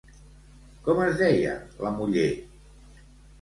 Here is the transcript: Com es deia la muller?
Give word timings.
Com 0.87 1.01
es 1.07 1.13
deia 1.19 1.51
la 1.85 1.93
muller? 1.99 2.25